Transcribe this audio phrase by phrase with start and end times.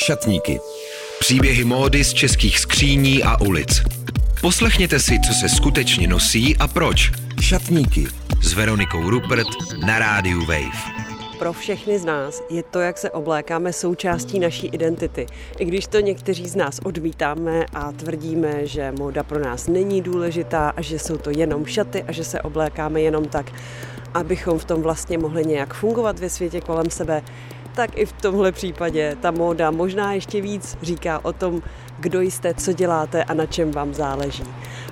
[0.00, 0.60] Šatníky.
[1.18, 3.82] Příběhy módy z českých skříní a ulic.
[4.40, 7.12] Poslechněte si, co se skutečně nosí a proč.
[7.40, 8.06] Šatníky
[8.42, 9.48] s Veronikou Rupert
[9.86, 11.00] na rádiu Wave
[11.40, 15.26] pro všechny z nás je to, jak se oblékáme, součástí naší identity.
[15.58, 20.70] I když to někteří z nás odmítáme a tvrdíme, že móda pro nás není důležitá
[20.70, 23.52] a že jsou to jenom šaty a že se oblékáme jenom tak,
[24.14, 27.22] abychom v tom vlastně mohli nějak fungovat ve světě kolem sebe,
[27.74, 31.62] tak i v tomhle případě ta móda možná ještě víc říká o tom,
[31.98, 34.44] kdo jste, co děláte a na čem vám záleží.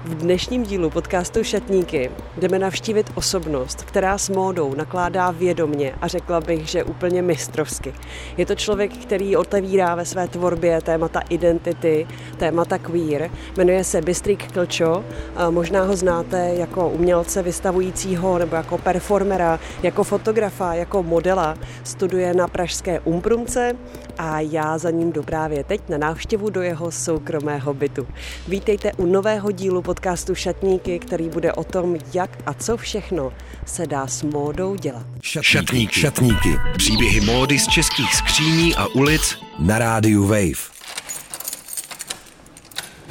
[0.08, 6.40] V dnešním dílu podcastu Šatníky jdeme navštívit osobnost, která s módou nakládá vědomně a řekla
[6.40, 7.94] bych, že úplně mistrovsky.
[8.36, 13.30] Je to člověk, který otevírá ve své tvorbě témata identity, témata queer.
[13.56, 15.04] Jmenuje se Bystrik Klčo,
[15.50, 21.54] možná ho znáte jako umělce vystavujícího nebo jako performera, jako fotografa, jako modela.
[21.84, 23.76] Studuje na pražské Umprumce
[24.18, 28.06] a já za ním jdu právě teď na návštěvu do jeho soukromého bytu.
[28.48, 29.97] Vítejte u nového dílu podcastu
[30.34, 33.32] Šatníky, který bude o tom, jak a co všechno
[33.66, 35.06] se dá s módou dělat.
[35.22, 36.00] Šatníky.
[36.00, 36.56] Šatníky.
[36.76, 40.78] Příběhy módy z českých skříní a ulic na rádiu Wave.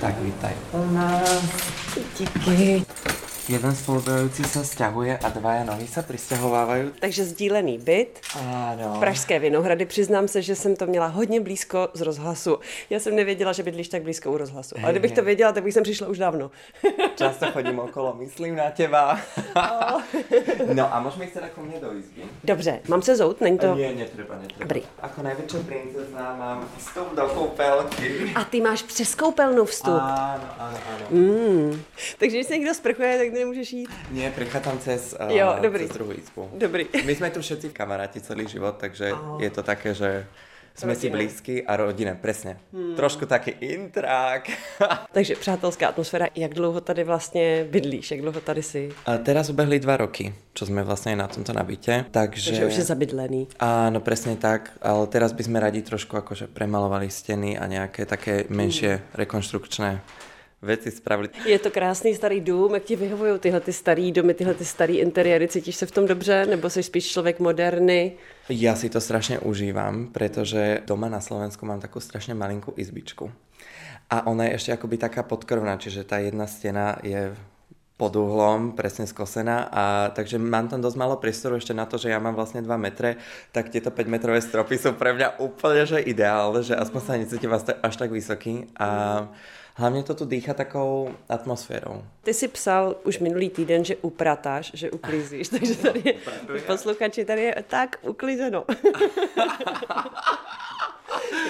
[0.02, 0.54] Tak vítaj.
[2.18, 2.86] Díky.
[3.50, 6.92] Jeden spolubývající se stěhuje a dva nohy se přistěhovávají.
[7.00, 8.20] Takže sdílený byt.
[8.36, 8.96] Ano.
[9.00, 9.86] Pražské Vinohrady.
[9.86, 12.60] Přiznám se, že jsem to měla hodně blízko z rozhlasu.
[12.90, 14.76] Já jsem nevěděla, že bydlíš tak blízko u rozhlasu.
[14.84, 16.52] Ale kdybych to věděla, tak bych sem přišla už dávno.
[17.16, 19.20] Často chodím okolo, myslím na těba.
[20.74, 22.22] no a můžeme jít teda ku mně do izby.
[22.44, 23.42] Dobře, mám se zout?
[23.42, 23.76] Není to...
[23.76, 24.60] Nie, netreba, netreba.
[24.60, 24.84] Dobrý.
[25.02, 28.32] Ako největší princezna mám vstup do koupelky.
[28.36, 29.94] A ty máš přes koupelnu vstup.
[29.94, 31.06] Áno, áno, áno.
[31.12, 31.82] Mm.
[32.20, 33.90] Takže když se někdo sprchuje, tak nemůžeš jít.
[34.12, 35.88] Nie, prichádzam cez, uh, Jo, dobrý.
[35.88, 36.50] cez druhú izbu.
[36.58, 36.88] Dobrý.
[37.06, 39.38] My jsme tu všetci kamaráti celý život, takže Aho.
[39.42, 40.26] je to také, že
[40.78, 42.62] jsme si blízky a rodina, presne.
[42.96, 44.50] Trošku taký intrák.
[45.12, 46.28] Takže přátelská atmosféra.
[46.36, 48.12] Jak dlouho tady vlastně bydlíš?
[48.12, 48.90] Jak dlouho tady jsi?
[49.06, 52.54] a teraz ubehli dva roky, čo sme vlastne na tomto nabite, takže...
[52.54, 53.42] Takže už je zabydlený.
[53.58, 58.46] Áno, presne tak, ale teraz by sme radi trošku akože premalovali steny a nejaké také
[58.50, 60.02] menšie rekonštrukčné
[60.62, 61.30] veci spravili.
[61.46, 64.98] Je to krásný starý dům, jak ti vyhovují tyhle ty starý domy, tyhle ty starý
[64.98, 68.18] interiéry, cítíš se v tom dobře, nebo jsi spíš člověk moderny?
[68.50, 73.28] Ja si to strašne užívam, pretože doma na Slovensku mám takú strašne malinkú izbičku.
[74.08, 77.36] A ona je ešte akoby taká podkrvná, čiže tá jedna stena je
[77.98, 82.14] pod uhlom, presne skosená a takže mám tam dosť málo priestoru ešte na to, že
[82.14, 83.18] ja mám vlastne 2 metre,
[83.50, 87.50] tak tieto 5 metrové stropy sú pre mňa úplne že ideálne, že aspoň sa necítim
[87.50, 88.88] až tak- až tak vysoký a
[89.78, 92.04] hlavne to tu dýcha takou atmosférou.
[92.24, 96.14] Ty si psal už minulý týden, že upratáš, že uklízíš, takže tady je,
[96.68, 98.66] posluchači, tady je tak uklizeno.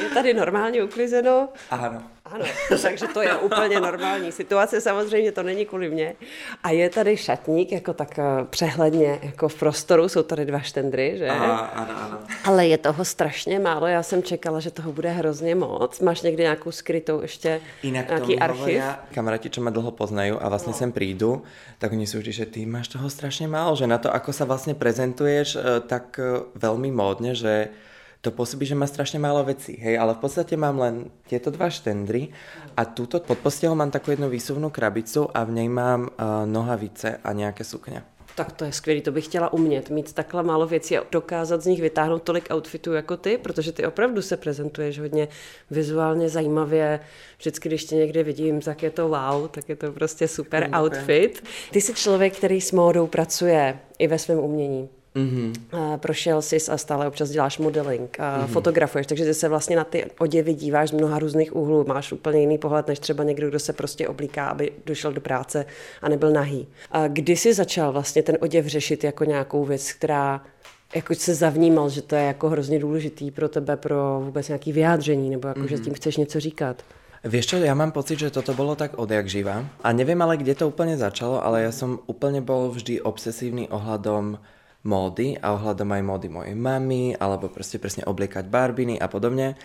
[0.04, 2.04] je tady normálně uklizeno, Áno.
[2.32, 2.46] Ano,
[2.82, 6.16] takže to je úplně normální situace, samozřejmě to není kvůli mně.
[6.64, 11.18] A je tady šatník jako tak eh, přehledně jako v prostoru, jsou tady dva štendry,
[11.18, 11.28] že?
[11.28, 12.18] A, áno, áno.
[12.44, 16.00] Ale je toho strašně málo, já jsem čekala, že toho bude hrozně moc.
[16.00, 18.84] Máš někdy nějakou skrytou ještě Inak nějaký archiv?
[19.14, 21.42] kamaráti, čo ma dlho poznajú a vlastne sem prídu,
[21.82, 24.46] tak oni sú vždy, že ty máš toho strašne málo, že na to, ako sa
[24.46, 27.74] vlastne prezentuješ, e, tak e, veľmi módne, že
[28.28, 31.72] to pôsobí, že má strašne málo vecí, hej, ale v podstate mám len tieto dva
[31.72, 32.36] štendry
[32.76, 37.24] a túto pod postelou mám takú jednu výsuvnú krabicu a v nej mám uh, nohavice
[37.24, 38.04] a nejaké sukně.
[38.38, 41.66] Tak to je skvělý, to bych chtěla umět, mít takhle málo věcí a dokázat z
[41.66, 45.28] nich vytáhnout tolik outfitů jako ty, protože ty opravdu se prezentuješ hodně
[45.72, 47.00] vizuálně zajímavě.
[47.38, 51.44] Vždycky, když tě někde vidím, tak je to wow, tak je to prostě super outfit.
[51.72, 54.90] Ty jsi člověk, který s módou pracuje i ve svém umění.
[55.18, 55.54] Mm-hmm.
[55.72, 58.48] A prošel jsi a stále občas děláš modeling, a mm-hmm.
[58.54, 62.40] fotografuješ, takže ty se vlastně na ty oděvy díváš z mnoha různých úhlů, máš úplně
[62.40, 65.66] jiný pohled než třeba někdo, kdo se prostě oblíká, aby došel do práce
[66.02, 66.68] a nebyl nahý.
[66.92, 70.42] A kdy jsi začal vlastně ten oděv řešit jako nějakou věc, která
[70.96, 75.30] jako se zavnímal, že to je jako hrozně důležitý pro tebe, pro vůbec nějaký vyjádření,
[75.30, 75.68] nebo jako, mm-hmm.
[75.68, 76.84] že tím chceš něco říkat?
[77.26, 79.66] Vieš čo, ja mám pocit, že toto bolo tak odjak živa.
[79.82, 84.38] A neviem ale, kde to úplne začalo, ale ja som úplne bol vždy obsesívny ohľadom
[84.88, 89.60] módy a ohľadom aj módy mojej mamy, alebo proste presne obliekať barbiny a podobne.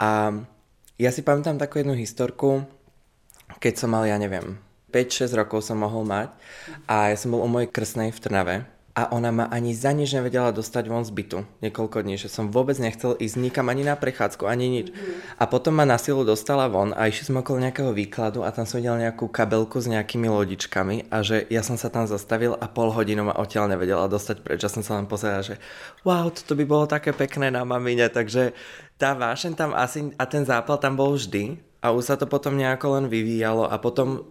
[0.00, 0.32] A
[0.96, 2.64] ja si pamätám takú jednu historku,
[3.60, 4.56] keď som mal, ja neviem,
[4.88, 6.32] 5-6 rokov som mohol mať
[6.88, 8.56] a ja som bol u mojej krsnej v Trnave
[8.94, 12.54] a ona ma ani za nič nevedela dostať von z bytu niekoľko dní, že som
[12.54, 14.94] vôbec nechcel ísť nikam ani na prechádzku, ani nič.
[14.94, 15.42] Mm.
[15.42, 18.62] A potom ma na silu dostala von a išli sme okolo nejakého výkladu a tam
[18.70, 22.70] som videl nejakú kabelku s nejakými lodičkami a že ja som sa tam zastavil a
[22.70, 24.62] pol hodinu ma odtiaľ nevedela dostať preč.
[24.62, 25.58] Ja som sa len pozeral, že
[26.06, 28.54] wow, toto by bolo také pekné na mamine, takže
[28.94, 32.54] tá vášen tam asi a ten zápal tam bol vždy a už sa to potom
[32.54, 34.22] nejako len vyvíjalo a potom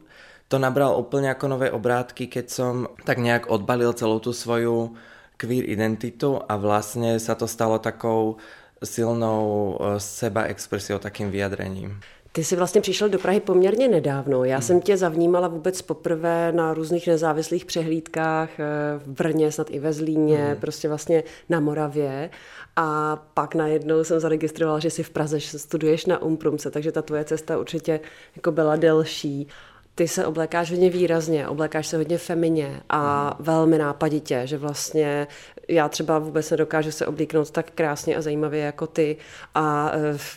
[0.53, 4.93] to nabral úplne ako nové obrátky, keď som tak nejak odbalil celú tú svoju
[5.41, 8.37] queer identitu a vlastne sa to stalo takou
[8.77, 11.97] silnou e, seba expresiou, takým vyjadrením.
[12.31, 14.43] Ty jsi vlastně přišel do Prahy poměrně nedávno.
[14.43, 14.61] Já hmm.
[14.61, 18.63] jsem tě zavnímala vůbec poprvé na různých nezávislých přehlídkách e,
[18.97, 20.55] v Brně, snad i ve Zlíně, hmm.
[20.55, 22.29] prostě vlastně na Moravě.
[22.75, 27.01] A pak najednou jsem zaregistrovala, že jsi v Praze, že studuješ na Umprumce, takže ta
[27.01, 27.99] tvoje cesta určitě
[28.35, 29.47] jako byla delší
[29.95, 33.45] ty se oblékáš hodně výrazně, oblékáš se hodně femině a mm.
[33.45, 35.27] velmi nápaditě, že vlastně
[35.67, 39.17] já třeba vůbec nedokážu se oblíknout tak krásně a zajímavě jako ty
[39.55, 39.91] a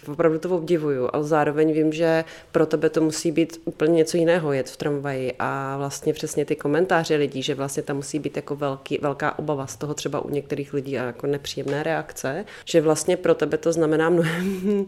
[0.07, 4.17] uh, opravdu to obdivuju, ale zároveň vím, že pro tebe to musí být úplně něco
[4.17, 8.37] jiného jet v tramvaji a vlastně přesně ty komentáře lidí, že vlastně tam musí být
[8.37, 12.81] jako velký, velká obava z toho třeba u některých lidí a jako nepříjemné reakce, že
[12.81, 14.87] vlastně pro tebe to znamená mnohem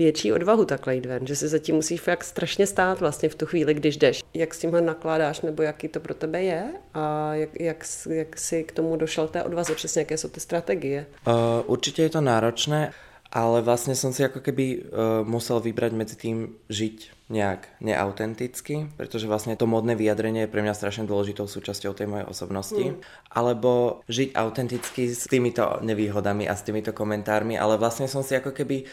[0.00, 3.46] větší odvahu takhle jít ven, že si zatím musíš fakt strašně stát vlastně v tu
[3.46, 4.24] chvíli, když jdeš.
[4.34, 6.62] Jak s tímhle nakládáš, nebo jaký to pro tebe je
[6.94, 11.06] a jak, jak, jak si k tomu došel té odvaze, přesně jaké jsou ty strategie?
[11.26, 11.32] Uh,
[11.66, 12.96] určitě je to náročné,
[13.30, 14.82] ale vlastne som si ako keby uh,
[15.22, 20.74] musel vybrať medzi tým žiť nejak neautenticky, pretože vlastne to modné vyjadrenie je pre mňa
[20.74, 22.86] strašne dôležitou súčasťou tej mojej osobnosti.
[22.90, 22.98] Mm.
[23.30, 28.50] Alebo žiť autenticky s týmito nevýhodami a s týmito komentármi, ale vlastne som si ako
[28.50, 28.90] keby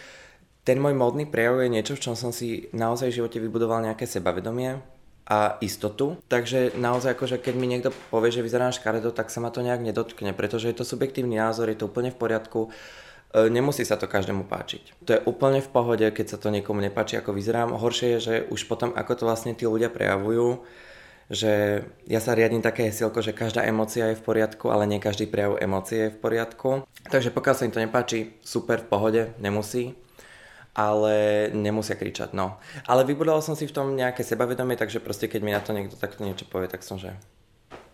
[0.67, 4.03] ten môj módny prejav je niečo, v čom som si naozaj v živote vybudoval nejaké
[4.03, 4.83] sebavedomie
[5.23, 6.19] a istotu.
[6.27, 9.79] Takže naozaj akože keď mi niekto povie, že vyzerám škaredo, tak sa ma to nejak
[9.79, 12.67] nedotkne, pretože je to subjektívny názor, je to úplne v poriadku.
[12.67, 15.07] E, nemusí sa to každému páčiť.
[15.07, 17.71] To je úplne v pohode, keď sa to niekomu nepáči, ako vyzerám.
[17.71, 20.67] Horšie je, že už potom, ako to vlastne tí ľudia prejavujú,
[21.31, 25.31] že ja sa riadím také hesielko, že každá emocia je v poriadku, ale nie každý
[25.31, 26.87] prejav emócie je v poriadku.
[27.07, 29.95] Takže pokiaľ sa im to nepáči, super, v pohode, nemusí
[30.77, 32.61] ale nemusia kričať, no.
[32.85, 35.97] Ale vybudoval som si v tom nejaké sebavedomie, takže proste keď mi na to niekto
[35.97, 37.17] takto niečo povie, tak som že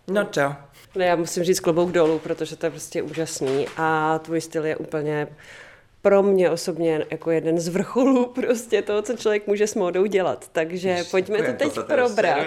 [0.06, 0.54] no čau.
[0.96, 4.76] No já musím říct klobouk dolů, protože to je prostě úžasný a tvůj styl je
[4.76, 5.26] úplně
[6.04, 10.48] pro mě osobně jako jeden z vrcholů prostě toho, co člověk může s módou dělat.
[10.52, 12.46] Takže Jež, pojďme to teď to probrat.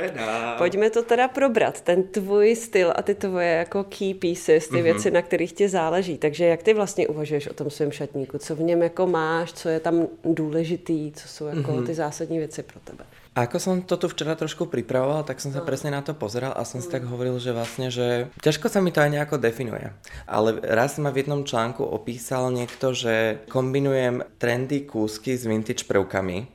[0.57, 1.81] Pojďme to teda probrat.
[1.81, 4.83] Ten tvůj styl a ty tvoje jako key pieces, ty mm-hmm.
[4.83, 6.17] věci, na kterých ti záleží.
[6.17, 8.37] Takže jak ty vlastně uvažuješ o tom svém šatníku?
[8.37, 11.85] Co v něm jako máš, co je tam důležitý, co jsou jako mm-hmm.
[11.85, 13.03] ty zásadní věci pro tebe?
[13.37, 15.67] Ako som to tu včera trošku pripravoval, tak som sa no.
[15.69, 18.89] presne na to pozeral a som si tak hovoril, že vlastne, že ťažko sa mi
[18.89, 19.93] to aj nejako definuje.
[20.25, 26.49] Ale raz ma v jednom článku opísal niekto, že kombinujem trendy kúsky s vintage prvkami.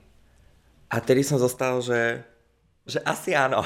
[0.91, 2.27] A tedy som zostal, že,
[2.83, 3.63] že asi áno.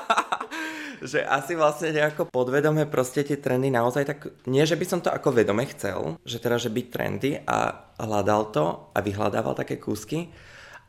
[1.04, 5.12] že asi vlastne nejako podvedome proste tie trendy naozaj tak, nie že by som to
[5.12, 8.64] ako vedome chcel, že teda, že byť trendy a hľadal to
[8.96, 10.32] a vyhľadával také kúsky,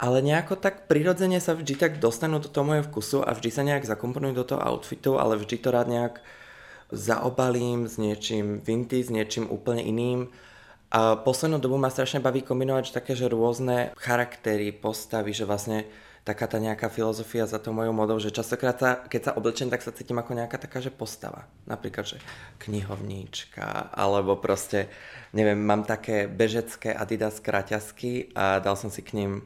[0.01, 3.61] ale nejako tak prirodzene sa vždy tak dostanú do toho môjho vkusu a vždy sa
[3.61, 6.25] nejak zakomponujú do toho outfitu, ale vždy to rád nejak
[6.89, 10.33] zaobalím s niečím vintage, s niečím úplne iným.
[10.89, 15.85] A poslednú dobu ma strašne baví kombinovať také, že rôzne charaktery, postavy, že vlastne
[16.25, 19.85] taká tá nejaká filozofia za tou mojou modou, že častokrát sa, keď sa oblečem, tak
[19.85, 21.45] sa cítim ako nejaká taká, že postava.
[21.69, 22.17] Napríklad, že
[22.57, 24.89] knihovníčka, alebo proste,
[25.31, 29.45] neviem, mám také bežecké Adidas kraťasky a dal som si k ním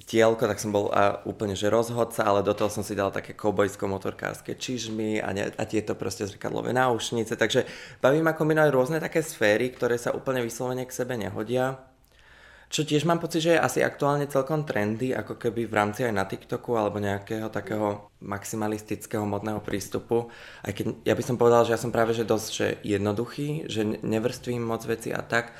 [0.00, 3.36] tielko, tak som bol a úplne že rozhodca, ale do toho som si dal také
[3.36, 7.68] kobojsko-motorkárske čižmy a, ne, a tieto proste zrkadlové náušnice, takže
[8.00, 11.92] baví ma kombinovať rôzne také sféry, ktoré sa úplne vyslovene k sebe nehodia.
[12.72, 16.16] Čo tiež mám pocit, že je asi aktuálne celkom trendy, ako keby v rámci aj
[16.16, 20.32] na TikToku alebo nejakého takého maximalistického modného prístupu.
[20.64, 23.84] Aj keď ja by som povedal, že ja som práve že dosť že jednoduchý, že
[24.00, 25.52] nevrstvím moc veci a tak.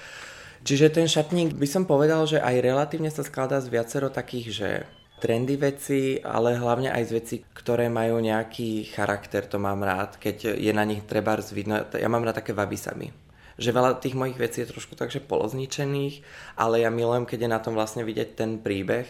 [0.62, 4.71] Čiže ten šatník by som povedal, že aj relatívne sa skladá z viacero takých, že
[5.19, 10.54] trendy veci, ale hlavne aj z veci, ktoré majú nejaký charakter, to mám rád, keď
[10.59, 13.11] je na nich treba vidno, ja mám rád také vabisami.
[13.59, 16.23] Že veľa tých mojich vecí je trošku takže polozničených,
[16.59, 19.07] ale ja milujem, keď je na tom vlastne vidieť ten príbeh,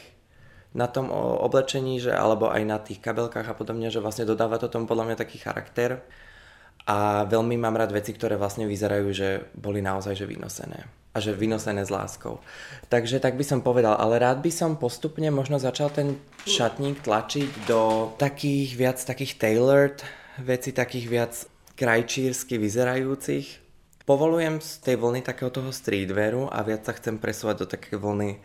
[0.72, 4.72] na tom oblečení, že, alebo aj na tých kabelkách a podobne, že vlastne dodáva to
[4.72, 6.00] tomu podľa mňa taký charakter.
[6.88, 11.36] A veľmi mám rád veci, ktoré vlastne vyzerajú, že boli naozaj že vynosené a že
[11.36, 12.40] vynosené s láskou.
[12.88, 16.16] Takže tak by som povedal, ale rád by som postupne možno začal ten
[16.48, 20.00] šatník tlačiť do takých viac takých tailored
[20.40, 21.32] veci, takých viac
[21.76, 23.60] krajčírsky vyzerajúcich.
[24.08, 28.40] Povolujem z tej vlny takého toho streetwearu a viac sa chcem presúvať do také vlny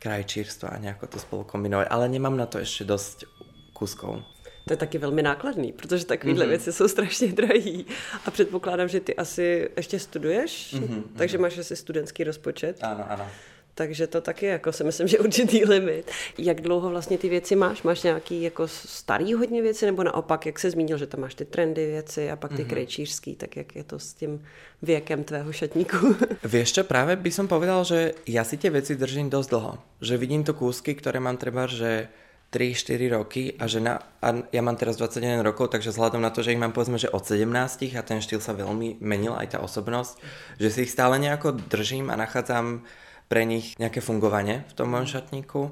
[0.00, 1.88] krajčírstva a nejako to spolu kombinovať.
[1.88, 3.28] Ale nemám na to ešte dosť
[3.74, 4.22] kuskov.
[4.66, 6.48] To je taky velmi nákladný, protože takovéhle mm-hmm.
[6.48, 7.86] věci jsou strašně drahý.
[8.26, 11.02] A předpokládám, že ty asi ještě studuješ, mm-hmm.
[11.16, 12.78] takže máš asi studentský rozpočet.
[12.82, 13.26] Ano, ano.
[13.74, 16.10] Takže to taky jako si myslím, že určitý limit.
[16.38, 17.82] Jak dlouho vlastně ty věci máš?
[17.82, 21.44] Máš nějaký jako starý hodně věci, nebo naopak, jak se zmínil, že tam máš ty
[21.44, 22.68] trendy věci a pak ty mm-hmm.
[22.68, 24.44] krejčířský, tak jak je to s tím
[24.82, 26.16] věkem tvého šatníku?
[26.44, 29.72] Vieš čo, práve by som povedal, že ja si tie veci držím dosť dlho.
[30.04, 32.12] Že vidím to kúsky, ktoré mám treba, že
[32.50, 36.42] 3-4 roky a že na, a ja mám teraz 21 rokov, takže vzhľadom na to,
[36.42, 37.46] že ich mám povedzme, že od 17
[37.94, 40.18] a ten štýl sa veľmi menil, aj tá osobnosť,
[40.58, 42.82] že si ich stále nejako držím a nachádzam
[43.30, 45.70] pre nich nejaké fungovanie v tom mojom šatníku.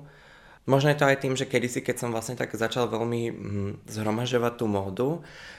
[0.71, 4.53] Možno je to aj tým, že kedysi, keď som vlastne tak začal veľmi hm, zhromažďovať
[4.55, 5.11] tú módu,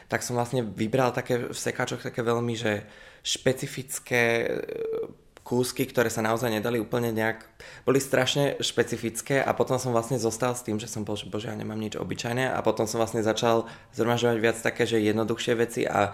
[0.07, 2.87] tak som vlastne vybral také v sekáčoch také veľmi, že
[3.19, 4.47] špecifické
[5.43, 7.41] kúsky, ktoré sa naozaj nedali úplne nejak,
[7.87, 11.49] boli strašne špecifické a potom som vlastne zostal s tým, že som bol, že bože,
[11.49, 13.65] ja nemám nič obyčajné a potom som vlastne začal
[13.97, 16.13] zhromažďovať viac také, že jednoduchšie veci a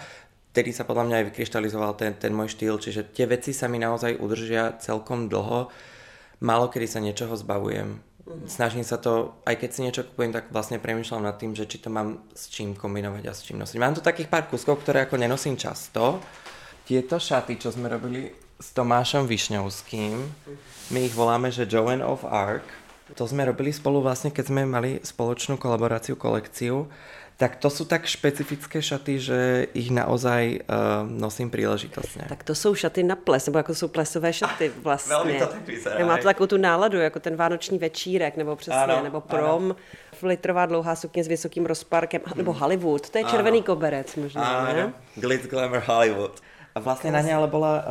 [0.55, 3.75] vtedy sa podľa mňa aj vykryštalizoval ten, ten môj štýl, čiže tie veci sa mi
[3.75, 5.67] naozaj udržia celkom dlho.
[6.39, 7.99] Málo kedy sa niečoho zbavujem.
[8.25, 8.47] Mhm.
[8.47, 11.83] Snažím sa to, aj keď si niečo kupujem, tak vlastne premyšľam nad tým, že či
[11.83, 13.77] to mám s čím kombinovať a s čím nosiť.
[13.83, 16.23] Mám tu takých pár kuskov, ktoré ako nenosím často.
[16.87, 20.15] Tieto šaty, čo sme robili s Tomášom Višňovským.
[20.91, 22.63] My ich voláme, že Joan of Arc.
[23.13, 26.89] To sme robili spolu vlastne, keď sme mali spoločnú kolaboráciu, kolekciu.
[27.35, 29.39] Tak to sú tak špecifické šaty, že
[29.75, 32.31] ich naozaj uh, nosím príležitostne.
[32.31, 35.15] Tak to jsou šaty na ples, nebo jako jsou plesové šaty vlastně.
[35.15, 36.05] Velmi to tak vyzerá.
[36.05, 39.63] Má to takovou tu náladu, jako ten vánoční večírek, nebo přesně, ano, nebo prom.
[39.63, 39.75] Ano.
[40.23, 43.65] Litrová dlouhá sukně s vysokým rozparkem, nebo Hollywood, to je červený ano.
[43.65, 44.73] koberec možná, ano.
[44.73, 44.93] ne?
[45.15, 46.41] Glitz Glamour Hollywood.
[46.75, 47.83] Vlastne na ne ale bola uh,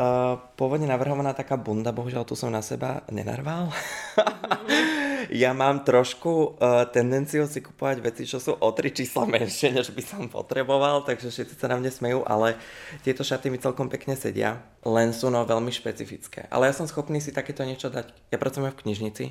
[0.60, 3.72] pôvodne navrhovaná taká bunda, bohužiaľ tu som na seba nenarval.
[5.32, 9.88] ja mám trošku uh, tendenciu si kupovať veci, čo sú o tri čísla menšie, než
[9.88, 12.60] by som potreboval, takže všetci sa na mne smejú, ale
[13.00, 16.44] tieto šaty mi celkom pekne sedia, len sú no veľmi špecifické.
[16.52, 18.12] Ale ja som schopný si takéto niečo dať.
[18.28, 19.24] Ja pracujem v knižnici,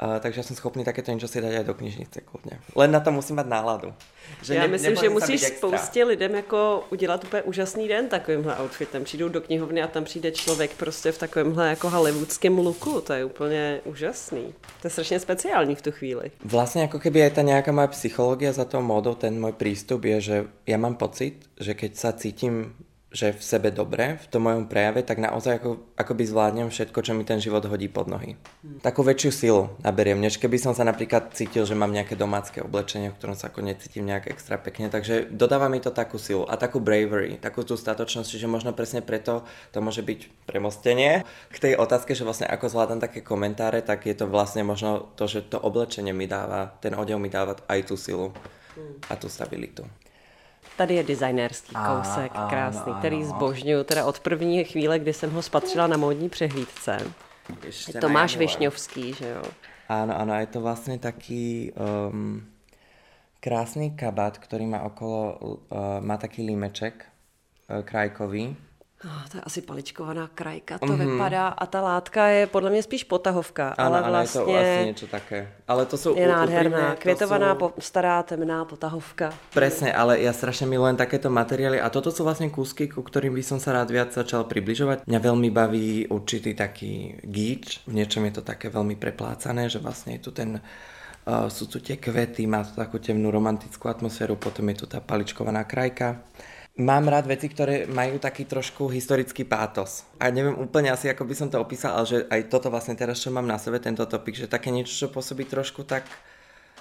[0.00, 2.56] Uh, takže som schopný takéto niečo si dať aj do knižnice kľudne.
[2.72, 3.92] Len na to musím mať náladu.
[4.40, 9.04] Že Já ne, myslím, že musíš spoustě lidem jako udělat úplně úžasný den takovýmhle outfitem.
[9.04, 13.00] Přijdou do knihovny a tam přijde člověk prostě v takovémhle jako hollywoodském luku.
[13.00, 14.54] To je úplně úžasný.
[14.80, 16.30] To je strašně speciální v tu chvíli.
[16.44, 20.20] Vlastně jako keby aj ta nějaká moja psychologie za tou modou, ten můj prístup je,
[20.20, 22.72] že ja mám pocit, že keď sa cítim
[23.10, 27.12] že v sebe dobre, v tom mojom prejave, tak naozaj ako, akoby zvládnem všetko, čo
[27.18, 28.38] mi ten život hodí pod nohy.
[28.62, 28.78] Hmm.
[28.78, 33.10] Takú väčšiu silu naberiem, než keby som sa napríklad cítil, že mám nejaké domácké oblečenie,
[33.10, 34.86] v ktorom sa ako necítim nejak extra pekne.
[34.94, 39.02] Takže dodáva mi to takú silu a takú bravery, takú tú statočnosť, čiže možno presne
[39.02, 39.42] preto
[39.74, 41.26] to môže byť premostenie.
[41.50, 45.26] K tej otázke, že vlastne ako zvládam také komentáre, tak je to vlastne možno to,
[45.26, 48.30] že to oblečenie mi dáva, ten odev mi dáva aj tú silu
[49.10, 49.82] a tú stabilitu.
[50.76, 55.30] Tady je designérský kousek, a, krásný, a, který zbožňuju, teda od první chvíle, kdy jsem
[55.30, 56.98] ho spatřila na módní přehlídce.
[57.66, 59.42] Ještě Tomáš Višňovský, že jo?
[59.90, 62.46] Áno, áno, je to vlastne taký um,
[63.42, 68.54] krásny kabát, ktorý má okolo, uh, má taký límeček uh, krajkový
[69.00, 71.16] Oh, to je asi paličkovaná krajka, to mm-hmm.
[71.16, 71.48] vypadá.
[71.48, 73.68] A ta látka je podle mě spíš potahovka.
[73.78, 75.48] Ano, ale vlastně ano, je to vlastně niečo také.
[75.68, 79.32] Ale to sú je nádherná, květovaná, po, stará, temná potahovka.
[79.56, 83.40] Presne, ale ja strašne milujem takéto materiály a toto sú vlastne kúsky, ku ktorým by
[83.40, 85.08] som sa rád viac začal približovať.
[85.08, 90.20] Mňa veľmi baví určitý taký gíč, v niečom je to také veľmi preplácané, že vlastne
[90.20, 94.68] je tu ten uh, sú tu tie kvety, má to takú temnú romantickú atmosféru, potom
[94.68, 96.20] je tu tá paličkovaná krajka.
[96.78, 100.06] Mám rád veci, ktoré majú taký trošku historický pátos.
[100.22, 103.18] A neviem úplne asi, ako by som to opísal, ale že aj toto vlastne teraz,
[103.18, 106.06] čo mám na sebe, tento topik, že také niečo, čo pôsobí trošku tak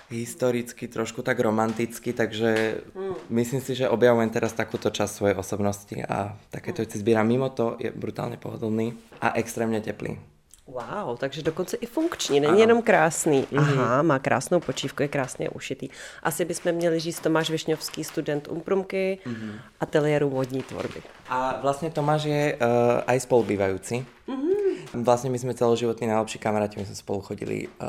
[0.10, 3.30] historicky, trošku tak romanticky, takže mm.
[3.30, 7.30] myslím si, že objavujem teraz takúto časť svojej osobnosti a takéto veci zbieram.
[7.30, 10.39] Mimo to je brutálne pohodlný a extrémne teplý.
[10.70, 12.60] Wow, takže dokonce i funkční, není ano.
[12.60, 13.48] jenom krásný.
[13.58, 15.90] Aha, má krásnou počívku, je krásně ušitý.
[16.24, 19.52] Asi bychom měli říct Tomáš Višňovský, student Umprumky, mm-hmm.
[19.80, 21.02] ateliéru modní tvorby.
[21.30, 24.06] A vlastně Tomáš je uh, aj spolubývajúci.
[24.28, 25.04] Mm-hmm.
[25.04, 27.88] Vlastně my jsme celoživotní najlepší kamaráti, my jsme spolu chodili uh,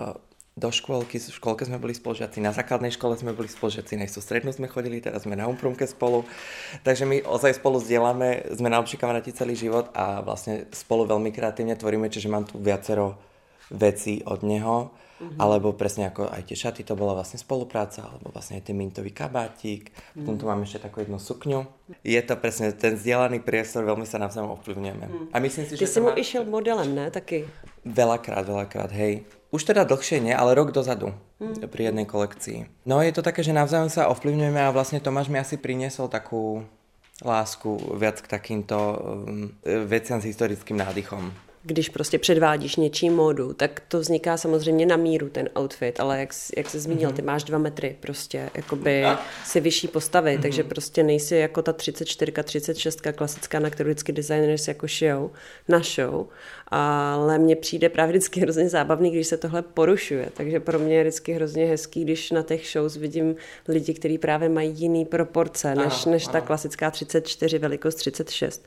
[0.61, 4.53] do škôlky, v škôlke sme boli spolužiaci, na základnej škole sme boli spolužiaci, na strednú
[4.53, 6.29] sme chodili, teraz sme na Umprumke spolu.
[6.85, 11.81] Takže my ozaj spolu zdieľame, sme najlepší kamaráti celý život a vlastne spolu veľmi kreatívne
[11.81, 13.17] tvoríme, čiže mám tu viacero
[13.73, 15.37] veci od neho, mm-hmm.
[15.37, 19.13] alebo presne ako aj tie šaty, to bola vlastne spolupráca, alebo vlastne aj ten mintový
[19.13, 20.25] kabátik, mm-hmm.
[20.25, 21.69] potom tu mám ešte takú jednu sukňu.
[22.01, 25.07] Je to presne ten vzdialený priestor, veľmi sa navzájom ovplyvňujeme.
[25.11, 25.27] Mm.
[25.35, 26.17] A myslím si, Ty že si mu má...
[26.17, 27.11] išiel modelem, ne?
[27.11, 27.45] Taky.
[27.83, 29.27] Veľakrát, veľakrát, hej.
[29.51, 31.11] Už teda dlhšie nie, ale rok dozadu
[31.43, 31.67] mm.
[31.67, 32.87] pri jednej kolekcii.
[32.87, 36.63] No je to také, že navzájom sa ovplyvňujeme a vlastne Tomáš mi asi priniesol takú
[37.21, 39.53] lásku viac k takýmto um,
[39.91, 45.29] veciam s historickým nádychom když prostě předvádíš něčí módu, tak to vzniká samozřejmě na míru
[45.29, 47.27] ten outfit, ale jak, jak se zmínil, ty mhm.
[47.27, 49.05] máš dva metry prostě, jakoby
[49.45, 50.43] si vyšší postavy, mm-hmm.
[50.43, 55.31] takže prostě nejsi jako ta 34, 36 klasická, na kterou vždycky designers jako šijou
[55.69, 56.27] na show,
[56.69, 61.03] ale mně přijde právě vždycky hrozně zábavný, když se tohle porušuje, takže pro mě je
[61.03, 63.37] vždycky hrozně hezký, když na těch shows vidím
[63.69, 68.67] lidi, kteří právě mají jiný proporce, než, než ta klasická 34, velikost 36.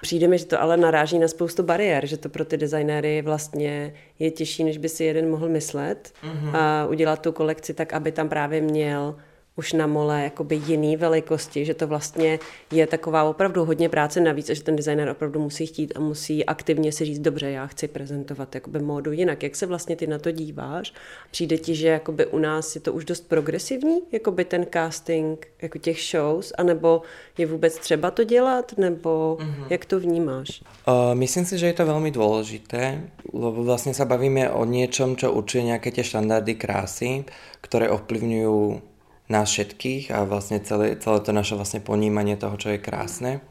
[0.00, 3.94] Přijde mi, že to ale naráží na spoustu bariér, že to pro ty designéry vlastně
[4.18, 6.56] je těžší, než by si jeden mohl myslet mm-hmm.
[6.56, 9.14] a udělat tu kolekci tak, aby tam právě měl
[9.56, 12.38] už na mole jakoby jiný velikosti, že to vlastně
[12.72, 16.44] je taková opravdu hodně práce navíc a že ten designer opravdu musí chtít a musí
[16.44, 19.42] aktivně si říct, dobře, já chci prezentovat jakoby módu jinak.
[19.42, 20.92] Jak se vlastně ty na to díváš?
[21.30, 25.78] Přijde ti, že jakoby u nás je to už dost progresivní, jakoby ten casting jako
[25.78, 27.02] těch shows, anebo
[27.38, 29.66] je vůbec třeba to dělat, nebo mm-hmm.
[29.70, 30.62] jak to vnímáš?
[30.88, 35.32] Uh, myslím si, že je to velmi důležité, lebo vlastně se bavíme o něčem, čo
[35.32, 37.24] určuje nějaké tie štandardy krásy,
[37.60, 38.80] které ovplyvňují
[39.26, 43.42] nás všetkých a vlastne celé, celé to naše vlastne ponímanie toho, čo je krásne.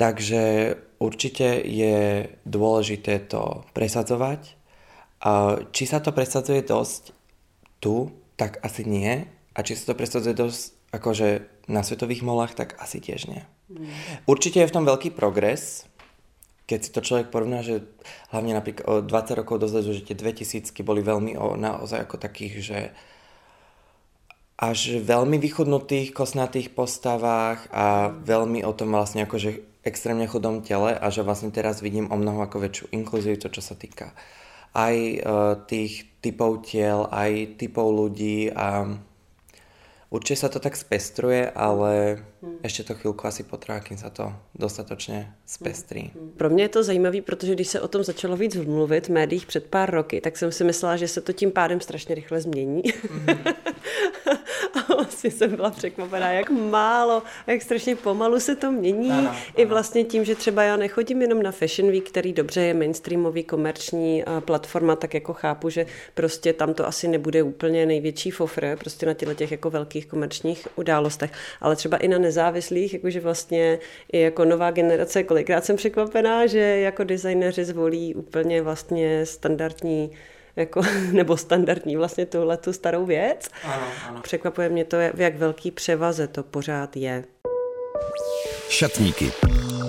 [0.00, 4.58] Takže určite je dôležité to presadzovať.
[5.70, 7.14] Či sa to presadzuje dosť
[7.78, 9.30] tu, tak asi nie.
[9.54, 10.60] A či sa to presadzuje dosť
[10.92, 11.28] akože
[11.70, 13.42] na svetových molách, tak asi tiež nie.
[13.70, 13.88] Mm.
[14.26, 15.86] Určite je v tom veľký progres,
[16.66, 17.84] keď si to človek porovná, že
[18.32, 22.54] hlavne napríklad o 20 rokov dozadu, že tie 2000 boli veľmi o, naozaj ako takých,
[22.64, 22.78] že
[24.62, 31.06] až veľmi vychudnutých kosnatých postavách a veľmi o tom vlastne akože extrémne chudom tele a
[31.10, 34.14] že vlastne teraz vidím o mnoho ako väčšiu inkluzivitu, čo sa týka
[34.72, 35.20] aj uh,
[35.68, 38.86] tých typov tiel, aj typov ľudí a
[40.12, 42.60] Určite sa to tak spestruje, ale hmm.
[42.62, 46.12] ještě to chvilku asi potrvá, kým se to dostatečně spestrí.
[46.14, 46.32] Hmm.
[46.36, 49.46] Pro mě je to zajímavé, protože když se o tom začalo víc mluvit v médiích
[49.46, 52.82] před pár roky, tak jsem si myslela, že se to tím pádem strašně rychle změní.
[53.10, 53.26] Hmm.
[54.74, 59.10] a vlastně jsem byla překvapená, jak málo, jak strašně pomalu se to mění.
[59.10, 59.38] Ano, ano.
[59.56, 63.44] I vlastně tím, že třeba já nechodím jenom na Fashion Week, který dobře je mainstreamový
[63.44, 69.06] komerční platforma, tak jako chápu, že prostě tam to asi nebude úplně největší fofr, prostě
[69.06, 73.78] na těchto těch jako velkých komerčních událostech, ale třeba i na nezávislých, jakože vlastně
[74.12, 80.10] i jako nová generace, kolikrát jsem překvapená, že jako designéři zvolí úplně vlastně standardní
[80.56, 83.48] jako, nebo standardní vlastně tuhle tu starou věc.
[83.64, 84.20] Ano, ano.
[84.22, 87.24] Překvapuje mě to, v jak velký převaze to pořád je.
[88.68, 89.32] Šatníky.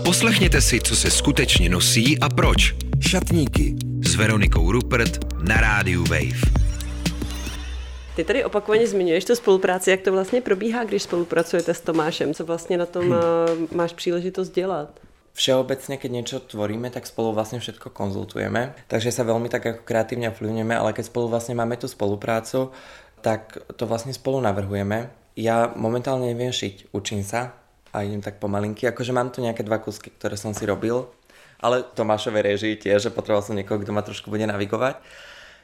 [0.06, 2.76] Poslechněte si, co se skutečně nosí a proč.
[2.99, 6.62] Šatníky s Veronikou Rupert na rádiu Wave.
[8.15, 12.45] Ty tady opakovaně zmiňuješ tu spolupráci, jak to vlastně probíhá, když spolupracujete s Tomášem, co
[12.45, 13.67] vlastně na tom hmm.
[13.71, 14.99] máš příležitost dělat?
[15.34, 20.30] Všeobecne, keď niečo tvoríme, tak spolu vlastne všetko konzultujeme, takže sa veľmi tak ako kreatívne
[20.30, 22.69] vplyvňujeme, ale keď spolu vlastne máme tú spoluprácu,
[23.26, 25.10] tak to vlastne spolu navrhujeme.
[25.34, 27.58] Ja momentálne neviem šiť, učím sa
[27.89, 31.10] a idem tak pomalinky, akože mám tu nejaké dva kusky, ktoré som si robil,
[31.58, 35.02] ale Tomášové režii tiež, že potreboval som niekoho, kto ma trošku bude navigovať.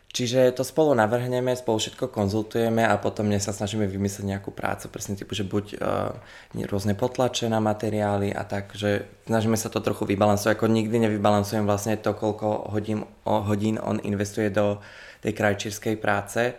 [0.09, 5.13] Čiže to spolu navrhneme, spolu všetko konzultujeme a potom sa snažíme vymyslieť nejakú prácu, presne
[5.13, 6.17] typu, že buď uh,
[6.65, 11.61] rôzne potlače na materiály a tak, že snažíme sa to trochu vybalansovať, ako nikdy nevybalansujem
[11.69, 14.81] vlastne to, koľko hodín, o, hodín on investuje do
[15.21, 16.57] tej krajčírskej práce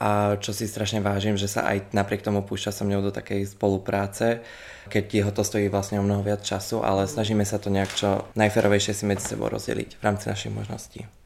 [0.00, 3.52] a čo si strašne vážim, že sa aj napriek tomu púšťa so mnou do takej
[3.52, 4.40] spolupráce,
[4.88, 8.24] keď jeho to stojí vlastne o mnoho viac času, ale snažíme sa to nejak čo
[8.32, 11.17] najferovejšie si medzi sebou rozdeliť v rámci našich možností.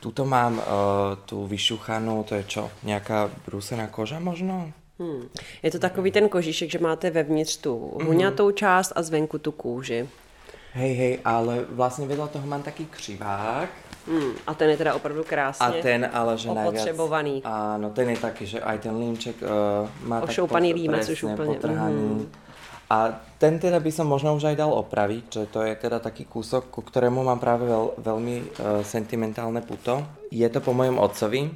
[0.00, 0.64] Tuto mám uh,
[1.24, 4.72] tu vyšuchanú, to je čo, nějaká brúsená koža možno?
[4.98, 5.28] Hmm.
[5.62, 8.06] Je to takový ten kožíšek, že máte vevnitř tu mhm.
[8.06, 10.08] huňatou část a zvenku tu kůži.
[10.72, 13.68] Hej, hej, ale vlastně vedle toho mám taký křivák.
[14.08, 14.32] Hmm.
[14.46, 17.42] A ten je teda opravdu krásně A ten ale, že opotřebovaný.
[17.44, 21.22] Najviac, áno, ten je taký, že aj ten límček uh, má Ošoupaný tak límec už
[21.22, 21.54] úplně.
[21.54, 21.94] Potrhaný.
[21.94, 22.32] Mm.
[22.86, 26.22] A ten teda by som možno už aj dal opraviť, že to je teda taký
[26.22, 28.46] kúsok, ku ktorému mám práve veľ, veľmi uh,
[28.86, 30.06] sentimentálne puto.
[30.30, 31.50] Je to po mojom otcovi.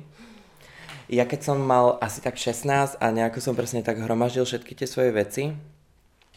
[1.10, 4.90] Ja keď som mal asi tak 16 a nejako som presne tak hromaždil všetky tie
[4.90, 5.54] svoje veci,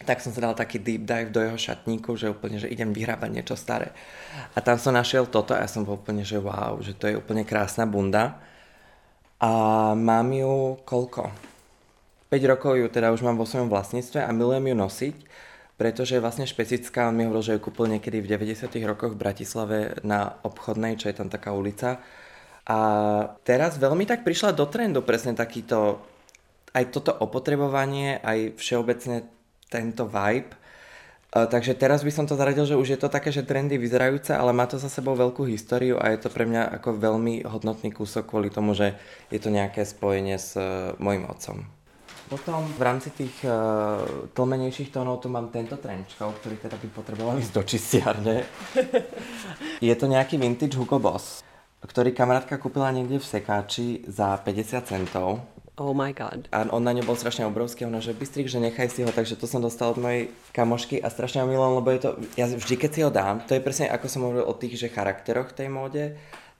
[0.02, 3.30] tak som sa dal taký deep dive do jeho šatníku, že úplne, že idem vyhrábať
[3.30, 3.94] niečo staré.
[4.54, 7.14] A tam som našiel toto a ja som bol úplne, že wow, že to je
[7.14, 8.42] úplne krásna bunda.
[9.38, 9.50] A
[9.94, 11.53] mám ju koľko?
[12.32, 15.16] 5 rokov ju teda už mám vo svojom vlastníctve a milujem ju nosiť,
[15.76, 17.10] pretože je vlastne špecická.
[17.10, 21.10] On mi hovoril, že ju kúpil niekedy v 90 rokoch v Bratislave na obchodnej, čo
[21.10, 22.00] je tam taká ulica.
[22.64, 22.78] A
[23.44, 26.00] teraz veľmi tak prišla do trendu presne takýto,
[26.72, 29.28] aj toto opotrebovanie, aj všeobecne
[29.68, 30.56] tento vibe.
[31.34, 34.30] Uh, takže teraz by som to zaradil, že už je to také, že trendy vyzerajúce,
[34.30, 37.90] ale má to za sebou veľkú históriu a je to pre mňa ako veľmi hodnotný
[37.90, 38.94] kúsok kvôli tomu, že
[39.34, 41.73] je to nejaké spojenie s uh, mojim otcom.
[42.24, 44.00] Potom v rámci tých uh,
[44.32, 48.36] tlmenejších tónov tu mám tento trenčkov, ktorý teda by potreboval ísť do čistiarne.
[49.84, 51.44] je to nejaký vintage Hugo Boss,
[51.84, 56.46] ktorý kamarátka kúpila niekde v sekáči za 50 centov Oh my god.
[56.54, 59.34] A on na ňu bol strašne obrovský, ona, že bystrik, že nechaj si ho, takže
[59.34, 62.74] to som dostal od mojej kamošky a strašne ho milujem, lebo je to, ja vždy
[62.78, 65.66] keď si ho dám, to je presne ako som hovoril o tých, že charakteroch tej
[65.74, 66.14] móde,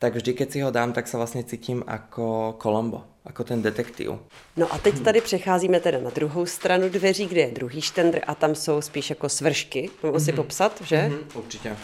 [0.05, 4.11] tak vždy keď si ho dám, tak sa vlastně cítím jako Colombo, jako ten detektiv.
[4.57, 8.35] No a teď tady přecházíme teda na druhou stranu dveří, kde je druhý štendr a
[8.35, 10.37] tam jsou spíš jako svršky, si mhm.
[10.37, 10.97] popsat, že?
[10.97, 11.77] Mm-hmm, určitě.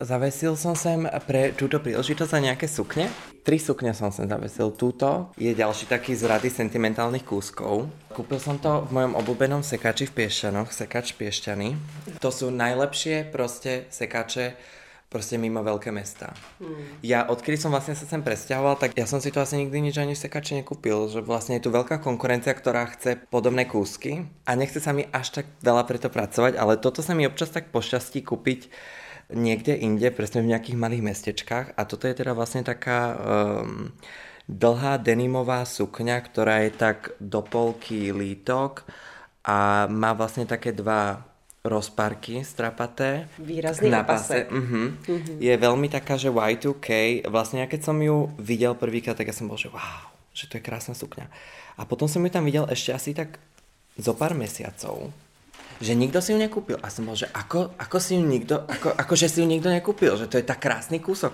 [0.00, 3.12] Zavesil som sem pre túto príležitosť za nejaké sukne.
[3.44, 4.72] Tri sukne som sem zavesil.
[4.72, 7.84] Túto je ďalší taký z rady sentimentálnych kúskov.
[8.08, 11.76] Kúpil som to v mojom obľúbenom sekači v Piešťanoch, sekač Piešťany.
[12.16, 14.56] To sú najlepšie proste sekače
[15.10, 16.30] proste mimo veľké mesta.
[16.62, 17.02] Hmm.
[17.02, 19.98] Ja odkedy som vlastne sa sem presťahoval, tak ja som si to asi nikdy nič
[19.98, 24.78] ani v nekúpil, že vlastne je tu veľká konkurencia, ktorá chce podobné kúsky a nechce
[24.78, 28.70] sa mi až tak veľa preto pracovať, ale toto sa mi občas tak pošťastí kúpiť
[29.34, 33.90] niekde inde, presne v nejakých malých mestečkách a toto je teda vlastne taká um,
[34.46, 38.86] dlhá denimová sukňa, ktorá je tak do polky lítok
[39.42, 41.29] a má vlastne také dva
[41.60, 43.28] rozparky strapaté.
[43.36, 44.48] Výrazný na pase.
[44.48, 44.96] Uh-huh.
[44.96, 45.36] Uh-huh.
[45.36, 47.20] Je veľmi taká, že Y2K.
[47.28, 50.64] Vlastne keď som ju videl prvýkrát, tak ja som bol, že wow, že to je
[50.64, 51.28] krásna sukňa.
[51.76, 53.36] A potom som ju tam videl ešte asi tak
[54.00, 55.12] zo pár mesiacov
[55.80, 56.76] že nikto si ju nekúpil.
[56.84, 59.72] A som bol, že ako, ako si ju nikto, ako, ako že si ju nikto
[59.72, 61.32] nekúpil, že to je tak krásny kúsok.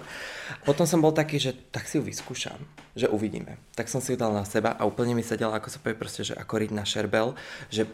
[0.63, 2.57] Potom som bol taký, že tak si ju vyskúšam,
[2.95, 3.59] že uvidíme.
[3.75, 6.23] Tak som si ju dal na seba a úplne mi sedela, ako sa povie proste,
[6.23, 7.35] že ako riť na šerbel,
[7.75, 7.91] že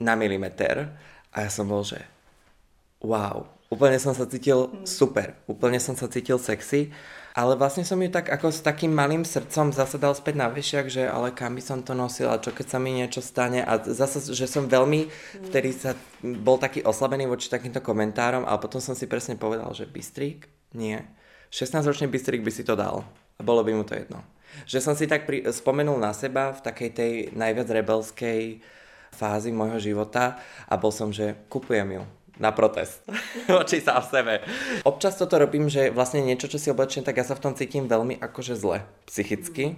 [0.00, 0.88] na milimeter.
[1.30, 2.02] A ja som bol, že
[3.00, 6.90] wow, úplne som sa cítil super, úplne som sa cítil sexy
[7.30, 10.90] ale vlastne som ju tak ako s takým malým srdcom zase dal späť na vešiak,
[10.90, 14.34] že ale kam by som to nosila, čo keď sa mi niečo stane a zase,
[14.34, 15.06] že som veľmi
[15.46, 19.86] vtedy sa bol taký oslabený voči takýmto komentárom a potom som si presne povedal, že
[19.86, 20.50] Bystrik?
[20.74, 21.06] Nie.
[21.54, 23.06] 16-ročný Bystrik by si to dal
[23.38, 24.26] a bolo by mu to jedno.
[24.66, 28.58] Že som si tak pri, spomenul na seba v takej tej najviac rebelskej
[29.20, 32.04] fázi môjho života a bol som, že kupujem ju
[32.40, 33.04] na protest
[33.52, 34.34] voči sa v sebe.
[34.88, 37.84] Občas toto robím, že vlastne niečo, čo si oblečím, tak ja sa v tom cítim
[37.84, 39.76] veľmi akože zle, psychicky.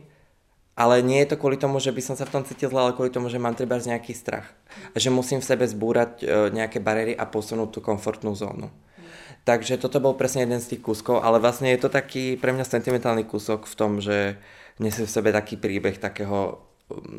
[0.72, 2.96] Ale nie je to kvôli tomu, že by som sa v tom cítil zle, ale
[2.96, 4.48] kvôli tomu, že mám treba nejaký strach.
[4.96, 8.72] Že musím v sebe zbúrať e, nejaké bariéry a posunúť tú komfortnú zónu.
[9.44, 12.64] Takže toto bol presne jeden z tých kúskov, ale vlastne je to taký pre mňa
[12.64, 14.40] sentimentálny kúsok v tom, že
[14.80, 16.71] nesie v sebe taký príbeh takého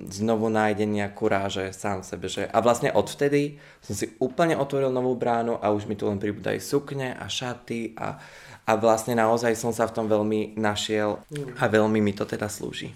[0.10, 2.30] znovu nájdenia kuráže sám sebe.
[2.30, 2.50] Že...
[2.50, 6.60] A vlastne odvtedy som si úplne otvoril novú bránu a už mi tu len pribúdajú
[6.62, 8.20] sukne a šaty a,
[8.66, 11.22] a vlastne naozaj som sa v tom veľmi našiel
[11.60, 12.94] a veľmi mi to teda slúži.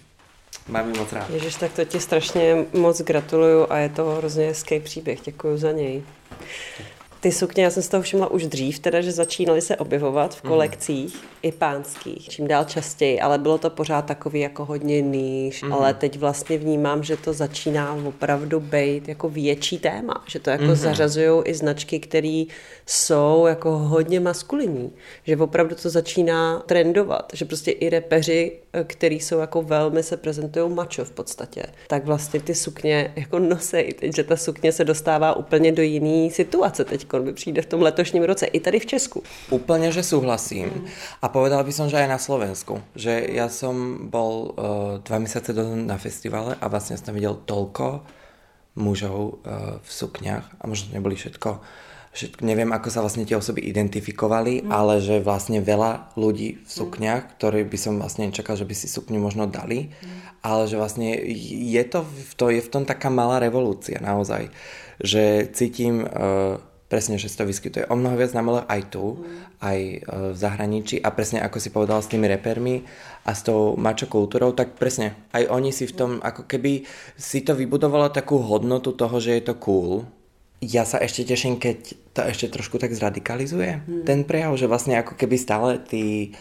[0.68, 1.30] Mám moc rád.
[1.30, 5.20] Ježiš, tak to ti strašně moc gratuluju a je to hrozně hezký příběh.
[5.24, 6.02] Děkuji za něj.
[7.20, 10.44] Ty sukně, já jsem si toho všimla už dřív, teda, že začínaly se objevovat v
[10.44, 10.52] mhm.
[10.52, 11.20] kolekcích mm.
[11.42, 15.72] i pánských, čím dál častěji, ale bylo to pořád takový jako hodně níž, mm.
[15.72, 20.64] ale teď vlastně vnímám, že to začíná opravdu být jako větší téma, že to jako
[20.64, 20.74] mm.
[20.74, 22.44] zařazují i značky, které
[22.86, 24.92] jsou jako hodně maskulinní,
[25.24, 28.52] že opravdu to začíná trendovat, že prostě i repeři,
[28.84, 33.92] který jsou jako velmi se prezentují mačo v podstatě, tak vlastně ty sukně jako nosej
[33.92, 37.82] teď, že ta sukně se dostává úplně do jiný situace teď mi přijde v tom
[37.82, 39.22] letošním roce, i tady v Česku.
[39.50, 40.68] Úplne, že súhlasím.
[40.68, 40.86] Mm.
[41.22, 42.80] A povedal by som, že aj na Slovensku.
[42.94, 45.18] Že ja som bol uh, dva
[45.52, 48.04] do, na festivale a vlastne som videl toľko
[48.78, 51.60] mužov uh, v sukniach a možno neboli všetko
[52.12, 54.70] všetko, neviem, ako sa vlastne tie osoby identifikovali, mm.
[54.72, 57.30] ale že vlastne veľa ľudí v sukniach, mm.
[57.36, 60.42] ktorí by som vlastne nečakal, že by si sukňu možno dali, mm.
[60.42, 61.14] ale že vlastne
[61.68, 62.04] je to,
[62.40, 64.48] to je v tom taká malá revolúcia naozaj,
[64.98, 69.04] že cítim uh, presne, že sa to vyskytuje o mnoho viac na modelách aj tu,
[69.04, 69.60] mm.
[69.60, 69.96] aj e,
[70.32, 72.80] v zahraničí a presne ako si povedal s tými repermi
[73.28, 77.44] a s tou mačo kultúrou, tak presne, aj oni si v tom, ako keby si
[77.44, 80.08] to vybudovalo takú hodnotu toho, že je to cool,
[80.58, 81.78] Ja sa ešte teším, keď
[82.18, 84.02] to ešte trošku tak zradikalizuje, hmm.
[84.02, 86.34] ten prejav, že vlastne ako keby stále tí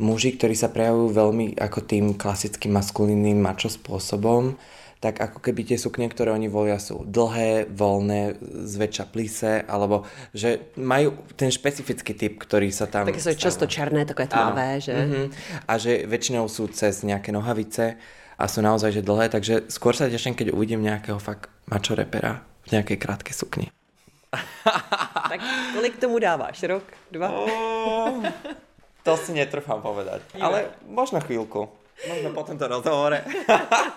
[0.00, 4.56] muži, ktorí sa prejavujú veľmi ako tým klasickým maskulínnym mačo spôsobom,
[4.98, 10.02] tak ako keby tie sukne, ktoré oni volia sú dlhé, voľné, zväčša plise, alebo
[10.34, 13.06] že majú ten špecifický typ, ktorý sa tam...
[13.06, 14.96] Také sú často černé, také tmavé, že?
[14.96, 15.26] Mm-hmm.
[15.70, 17.94] A že väčšinou sú cez nejaké nohavice
[18.34, 22.42] a sú naozaj že dlhé, takže skôr sa teším, keď uvidím nejakého fakt mačo repera
[22.68, 23.72] v nejakej krátkej sukni.
[25.32, 25.40] tak
[25.72, 26.60] kolik tomu dáváš?
[26.68, 26.84] Rok?
[27.08, 27.32] Dva?
[27.32, 28.20] Oh,
[29.00, 30.20] to si netrfám povedať.
[30.36, 31.72] Ale možno chvíľku.
[31.98, 33.26] Možno po tomto rozhovore.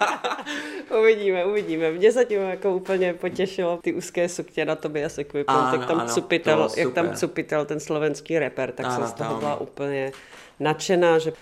[0.99, 1.91] uvidíme, uvidíme.
[1.91, 5.99] Mě zatím jako úplně potěšilo ty úzké sukně na tobě asi Equipment, ano, jak tam,
[5.99, 10.11] ano, cupitel, jak tam cupitel ten slovenský reper, tak ano, jsem z toho byla úplně
[10.59, 11.33] nadšená, že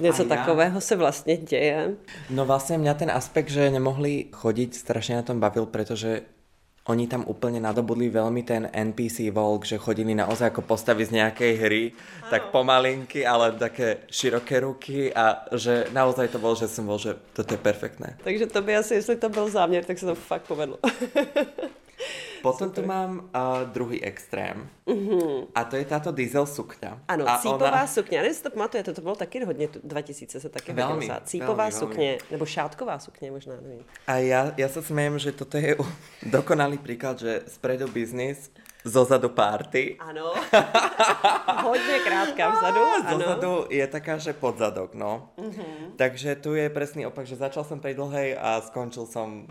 [0.00, 0.28] Něco ja.
[0.28, 1.96] takového se vlastně děje.
[2.30, 6.20] No vlastně mě ten aspekt, že nemohli chodit, strašně na tom bavil, protože
[6.88, 11.52] oni tam úplne nadobudli veľmi ten NPC Volk, že chodili naozaj ako postavy z nejakej
[11.60, 12.30] hry, Áno.
[12.32, 17.12] tak pomalinky, ale také široké ruky a že naozaj to bol, že som bol, že
[17.36, 18.16] toto je perfektné.
[18.24, 20.78] Takže to by asi, jestli to byl záměr, tak se to fakt povedlo.
[22.42, 22.82] Potom Super.
[22.82, 24.68] tu mám uh, druhý extrém.
[24.86, 25.46] Uh-huh.
[25.54, 27.02] A to je táto diesel sukňa.
[27.08, 27.86] Ano, a cípová ona...
[27.86, 28.22] sukňa.
[28.22, 31.72] Ne, si to pamatujete, to bylo taky hodně, 2000 se taky velmi, hodně Cípová velmi,
[31.72, 32.30] sukně, velmi.
[32.30, 33.84] nebo šátková sukně možná, nevím.
[34.06, 35.76] A já, já se smím, že toto je
[36.22, 38.50] dokonalý příklad, že spredu business
[38.84, 39.96] zozadu party.
[39.98, 40.32] Ano.
[41.62, 42.80] Hodně krátká vzadu.
[42.80, 43.18] Ano.
[43.18, 45.28] Zozadu je taká, že podzadok, no.
[45.36, 45.92] Uh-huh.
[45.96, 49.50] Takže tu je presný opak, že začal som pri dlhej a skončil som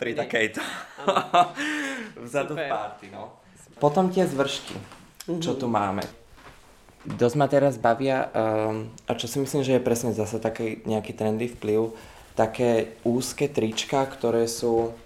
[0.00, 0.64] pri takejto.
[2.24, 3.36] Vzadu v party, no.
[3.76, 5.40] Potom tie zvršky, mm-hmm.
[5.44, 6.00] čo tu máme.
[7.04, 11.12] Dosť ma teraz bavia, um, a čo si myslím, že je presne zase taký nejaký
[11.12, 11.92] trendy vplyv,
[12.36, 14.96] také úzke trička, ktoré sú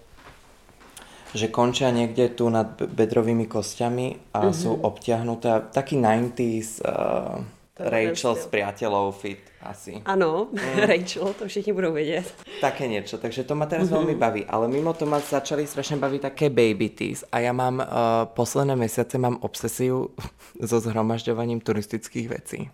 [1.34, 4.54] že končia niekde tu nad bedrovými kostiami a mm-hmm.
[4.54, 5.66] sú obťahnuté.
[5.74, 7.42] Taký 90s uh,
[7.74, 9.98] Rachel s priateľov fit asi.
[10.06, 10.86] Ano, mm.
[10.90, 12.34] Rachel, to všichni budou vědět.
[12.60, 13.98] Také niečo, takže to ma teraz mm-hmm.
[13.98, 14.42] veľmi baví.
[14.46, 17.26] Ale mimo to ma začali strašne baviť také baby teas.
[17.34, 20.14] A ja mám, uh, posledné mesiace mám obsesiu
[20.70, 22.70] so zhromažďovaním turistických vecí.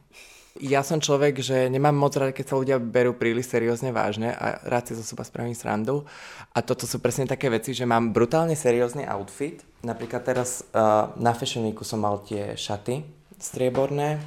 [0.61, 4.61] Ja som človek, že nemám moc rád, keď sa ľudia berú príliš seriózne vážne a
[4.69, 6.05] rád si zo seba spravím srandu.
[6.53, 9.65] A toto sú presne také veci, že mám brutálne seriózny outfit.
[9.81, 13.01] Napríklad teraz uh, na Fashion Weeku som mal tie šaty
[13.41, 14.21] strieborné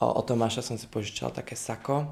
[0.00, 2.08] O, o Tomáša som si požičal také sako.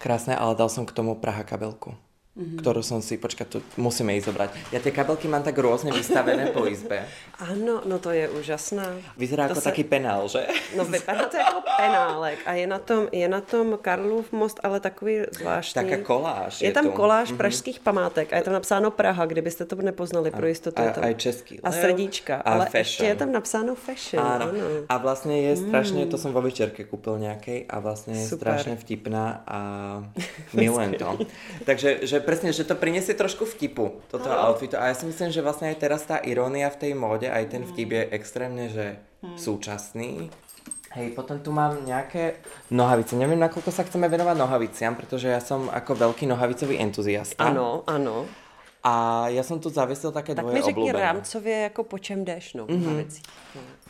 [0.00, 1.92] Krásne, ale dal som k tomu Praha kabelku
[2.40, 2.58] mm-hmm.
[2.64, 4.50] ktorú som si, počkať, tu musíme ísť zobrať.
[4.72, 7.04] Ja tie kabelky mám tak rôzne vystavené po izbe.
[7.36, 8.96] Áno, no to je úžasná.
[9.20, 9.68] Vyzerá to ako sa...
[9.70, 10.48] taký penál, že?
[10.76, 14.80] No vypadá to jako penálek a je na tom, je na tom Karlův most, ale
[14.80, 15.84] takový zvláštní.
[15.84, 16.92] Taká koláž je, je tam tu.
[16.92, 17.36] koláž mm-hmm.
[17.36, 20.82] pražských památek a je tam napsáno Praha, kdybyste to nepoznali pro jistotu.
[20.82, 21.60] A, a český.
[21.60, 22.78] A srdíčka, a ale fashion.
[22.78, 24.24] ještě je tam napsáno fashion.
[24.24, 24.40] Áno.
[24.48, 24.60] Ano.
[24.88, 26.10] A vlastně je strašně, mm.
[26.10, 28.38] to jsem vo večerke kúpil nějakej a vlastně je Super.
[28.38, 29.58] strašně vtipná a
[30.54, 31.18] milujem to.
[31.64, 34.54] Takže že presne, že to prinesie trošku vtipu, toto no.
[34.54, 34.78] outfitu.
[34.78, 37.66] A ja si myslím, že vlastne aj teraz tá irónia v tej móde, aj ten
[37.66, 39.34] vtip je extrémne, že hmm.
[39.34, 40.30] súčasný.
[40.94, 42.38] Hej, potom tu mám nejaké
[42.70, 43.18] nohavice.
[43.18, 47.50] Neviem, nakoľko sa chceme venovať nohaviciam, pretože ja som ako veľký nohavicový entuziasta.
[47.50, 48.30] Áno, áno.
[48.80, 51.04] A ja som tu zavesil také tak dvoje mi řekni obľúbené.
[51.04, 53.06] rámcově, jako po čem jdeš, no, mm-hmm.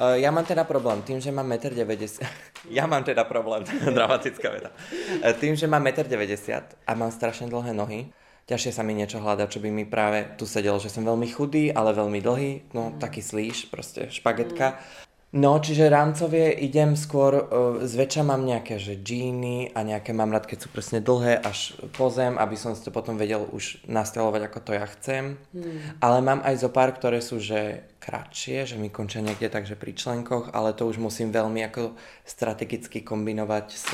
[0.01, 2.29] Uh, ja mám teda problém tým, že mám 1,90 m.
[2.73, 3.63] ja mám teda problém,
[3.97, 4.73] dramatická veda.
[5.21, 6.09] Uh, tým, že mám 1,90
[6.49, 8.09] m a mám strašne dlhé nohy,
[8.51, 11.71] ťažšie sa mi niečo hľadať, čo by mi práve tu sedelo, že som veľmi chudý,
[11.71, 12.99] ale veľmi dlhý, no mm.
[12.99, 14.83] taký slíš, proste špagetka.
[15.31, 17.47] No, čiže rámcovie idem skôr, uh,
[17.87, 22.11] zväčša mám nejaké, že džíny a nejaké mám rád, keď sú presne dlhé až po
[22.11, 25.39] zem, aby som si to potom vedel už nastavovať, ako to ja chcem.
[25.55, 26.03] Mm.
[26.03, 29.95] Ale mám aj zo pár, ktoré sú, že kratšie, že mi končia niekde takže pri
[29.95, 31.95] členkoch, ale to už musím veľmi ako
[32.27, 33.87] strategicky kombinovať s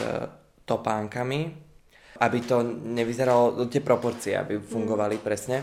[0.65, 1.66] topánkami,
[2.21, 5.25] aby to nevyzeralo, tie proporcie, aby fungovali mm.
[5.25, 5.59] presne.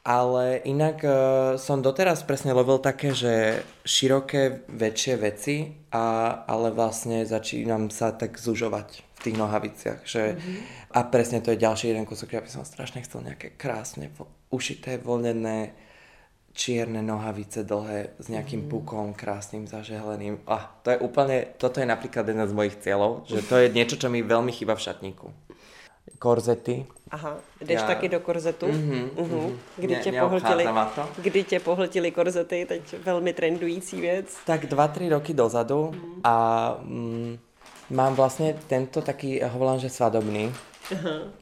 [0.00, 1.12] Ale inak uh,
[1.60, 5.56] som doteraz presne lovil také, že široké, väčšie veci,
[5.92, 10.00] a, ale vlastne začínam sa tak zužovať v tých nohaviciach.
[10.08, 10.58] Že, mm-hmm.
[10.96, 14.08] A presne to je ďalší jeden kúsok, aby som strašne chcel nejaké krásne,
[14.48, 15.76] ušité, voľnené,
[16.56, 18.70] čierne nohavice dlhé s nejakým mm.
[18.72, 20.42] pukom krásnym, zažehleným.
[20.48, 24.00] Ah, to je úplne, toto je napríklad jeden z mojich cieľov, že to je niečo,
[24.00, 25.28] čo mi veľmi chýba v šatníku
[26.18, 26.86] korzety.
[27.10, 27.86] Aha, jdeš Já...
[27.86, 28.66] taky do korzetu?
[28.66, 29.56] Mm-hmm, mm-hmm.
[29.76, 30.66] Kdy, tě pohltili,
[31.16, 34.36] kdy tě pohltili korzety, teď velmi trendující věc.
[34.46, 36.20] Tak dva, tři roky dozadu mm.
[36.24, 37.38] a mm,
[37.90, 40.52] mám vlastně tento taký, hovorím, že svadobný.
[40.92, 41.40] Aha.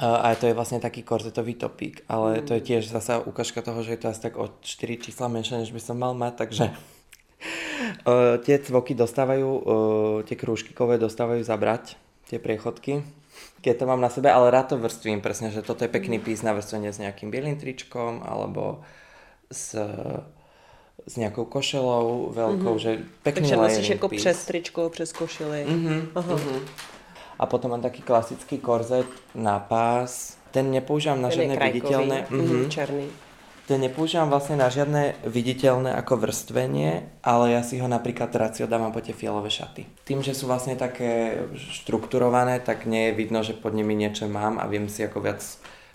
[0.00, 2.48] A to je vlastne taký korzetový topík, ale mm.
[2.48, 5.60] to je tiež zasa ukážka toho, že je to asi tak o 4 čísla menšie,
[5.60, 9.60] než by som mal mať, takže uh, tie cvoky dostávajú, uh,
[10.24, 12.00] tie krúžkykové dostávajú zabrať,
[12.32, 13.04] tie priechodky,
[13.60, 16.24] keď to mám na sebe, ale rád to vrstvím presne, že toto je pekný mm.
[16.24, 18.80] pís na vrstvenie s nejakým bielým tričkom, alebo
[19.52, 19.76] s
[21.06, 22.78] s nějakou košelou velkou, mm-hmm.
[22.78, 24.20] že pekný Takže nosíš jako pís.
[24.20, 25.66] přes tričko, přes košily.
[25.68, 26.06] Mm-hmm.
[26.14, 26.34] Aha.
[26.34, 26.60] Mm-hmm.
[27.38, 30.36] A potom mám taký klasický korzet na pás.
[30.50, 32.26] Ten nepoužívám na žiadne viditeľné...
[32.28, 32.68] Mm-hmm.
[32.68, 33.06] Černý.
[33.70, 38.90] Ten nepoužívám vlastne na žiadne viditeľné ako vrstvenie, ale ja si ho napríklad racio dávam
[38.90, 39.86] po tie fialové šaty.
[40.02, 44.58] Tým, že sú vlastne také štrukturované, tak nie je vidno, že pod nimi niečo mám
[44.58, 45.38] a viem si ako viac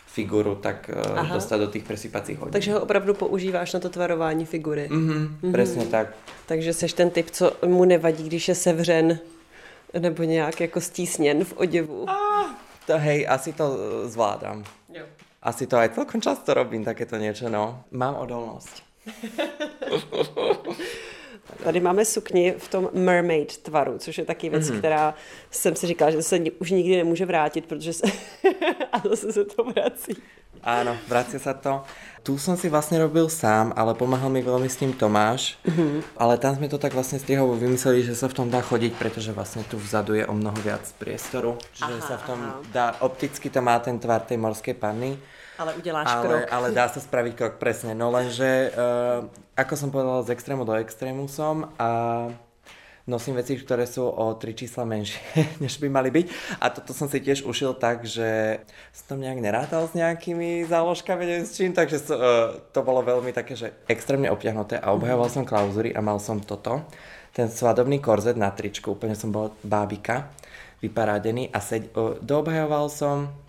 [0.08, 1.36] figuru, tak eh, Aha.
[1.36, 2.56] dostat do těch presypacích hodin.
[2.56, 4.88] Takže ho opravdu používáš na to tvarování figury.
[4.88, 5.52] Mm-hmm, mm-hmm.
[5.52, 6.08] Přesně tak.
[6.46, 9.20] Takže seš ten typ, co mu nevadí, když je sevřen
[10.00, 12.10] nebo nějak jako stísněn v oděvu.
[12.10, 12.56] Ah,
[12.88, 14.64] to hej, asi to eh, zvládám.
[14.94, 15.04] Jo.
[15.46, 17.86] Asi to aj celkom často robím, takéto niečo, no.
[17.94, 18.82] Mám odolnosť.
[21.64, 24.78] Tady máme sukni v tom mermaid tvaru, což je taky věc, mm-hmm.
[24.78, 25.14] která
[25.52, 28.08] jsem si říkala, že se už nikdy nemůže vrátit, protože se...
[28.92, 30.14] a zase se to vrací.
[30.66, 31.86] Áno, vracia sa to.
[32.26, 35.62] Tu som si vlastne robil sám, ale pomáhal mi veľmi s tým Tomáš.
[35.62, 36.18] Mm-hmm.
[36.18, 39.30] Ale tam sme to tak vlastne strihovo vymysleli, že sa v tom dá chodiť, pretože
[39.30, 41.62] vlastne tu vzadu je o mnoho viac priestoru.
[41.78, 42.58] Čiže aha, sa v tom aha.
[42.74, 45.22] dá, opticky to má ten tvar tej morskej panny.
[45.58, 46.42] Ale uděláš ale, krok.
[46.52, 47.96] Ale dá sa spraviť krok, presne.
[47.96, 51.90] No lenže, uh, ako som povedal, z extrému do extrému som a
[53.06, 55.22] nosím veci, ktoré sú o tri čísla menšie,
[55.64, 56.26] než by mali byť.
[56.60, 58.60] A toto som si tiež ušil tak, že
[58.92, 63.06] som tam nejak nerátal s nejakými záložkami, neviem s čím, takže so, uh, to bolo
[63.06, 66.84] veľmi také, že extrémne obťahnuté a obhajoval som klauzury a mal som toto.
[67.36, 70.32] Ten svadobný korzet na tričku, úplne som bol bábika,
[70.82, 73.45] vyparádený a seď, uh, doobhajoval som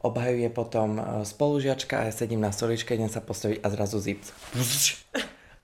[0.00, 4.32] obhajuje potom e, spolužiačka a ja sedím na stoličke, idem sa postaviť a zrazu zips.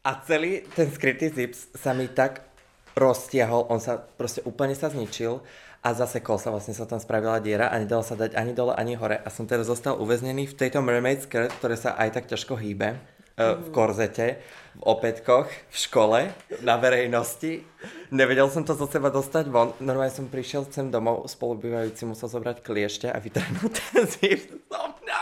[0.07, 2.47] A celý ten skrytý zips sa mi tak
[2.95, 5.43] roztiahol, on sa proste úplne sa zničil
[5.83, 8.95] a zasekol sa, vlastne sa tam spravila diera a nedalo sa dať ani dole, ani
[8.95, 9.19] hore.
[9.19, 13.16] A som teraz zostal uväznený v tejto mermaid skirt, ktoré sa aj tak ťažko hýbe
[13.37, 14.41] v korzete,
[14.77, 16.21] v opätkoch, v škole,
[16.65, 17.65] na verejnosti.
[18.09, 19.77] Nevedel som to zo seba dostať von.
[19.81, 24.05] Normálne som prišiel sem domov, spolubývajúci musel zobrať kliešte a vytrhnúť ten
[24.73, 25.21] mňa.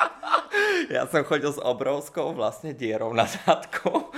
[0.90, 4.14] Ja som chodil s obrovskou vlastne dierou na zadku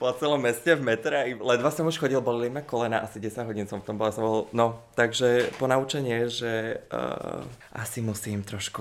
[0.00, 3.44] po celom meste v metre a ledva som už chodil, boli ma kolena, asi 10
[3.44, 7.44] hodín som v tom bol, som bol, no, takže ponaučenie, že uh,
[7.76, 8.80] asi musím trošku